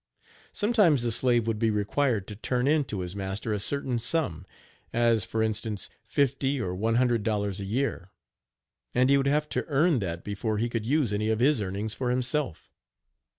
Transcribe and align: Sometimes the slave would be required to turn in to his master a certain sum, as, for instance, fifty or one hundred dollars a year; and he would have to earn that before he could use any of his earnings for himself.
Sometimes 0.51 1.03
the 1.03 1.11
slave 1.11 1.45
would 1.45 1.59
be 1.59 1.69
required 1.69 2.27
to 2.27 2.35
turn 2.35 2.67
in 2.67 2.85
to 2.85 3.01
his 3.01 3.15
master 3.15 3.53
a 3.53 3.59
certain 3.59 3.99
sum, 3.99 4.47
as, 4.91 5.23
for 5.25 5.43
instance, 5.43 5.91
fifty 6.03 6.59
or 6.59 6.73
one 6.73 6.95
hundred 6.95 7.21
dollars 7.21 7.59
a 7.59 7.65
year; 7.65 8.09
and 8.95 9.11
he 9.11 9.17
would 9.17 9.27
have 9.27 9.47
to 9.49 9.63
earn 9.67 9.99
that 9.99 10.23
before 10.23 10.57
he 10.57 10.69
could 10.69 10.87
use 10.87 11.13
any 11.13 11.29
of 11.29 11.39
his 11.39 11.61
earnings 11.61 11.93
for 11.93 12.09
himself. 12.09 12.71